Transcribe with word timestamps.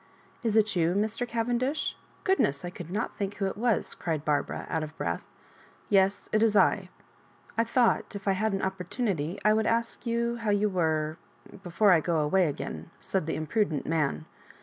"Is 0.41 0.57
it 0.57 0.75
yoo, 0.75 0.95
Mr. 0.95 1.27
Cavendish? 1.27 1.95
Goodness 2.23 2.65
I 2.65 2.69
I 2.69 2.71
could 2.71 2.89
not 2.89 3.15
think 3.17 3.35
who 3.35 3.45
it 3.45 3.55
was," 3.55 3.93
cried 3.93 4.25
Barbara, 4.25 4.65
out 4.67 4.81
of 4.81 4.97
breath." 4.97 5.23
Yea, 5.89 6.09
it 6.31 6.41
is 6.41 6.55
L 6.55 6.87
I 7.55 7.63
thought, 7.63 8.15
if 8.15 8.27
I 8.27 8.31
had 8.31 8.51
an 8.53 8.61
opportu 8.61 9.03
nity, 9.03 9.37
I 9.45 9.53
would 9.53 9.67
ask 9.67 10.03
how 10.05 10.09
ybu 10.09 10.71
were— 10.71 11.17
^before 11.63 11.91
I 11.91 11.99
go 11.99 12.17
away 12.17 12.47
again," 12.47 12.89
said 12.99 13.27
the 13.27 13.35
imprudent 13.35 13.85
man. 13.85 14.25